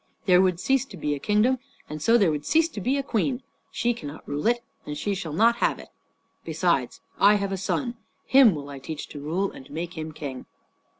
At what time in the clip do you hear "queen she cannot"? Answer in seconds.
3.03-4.27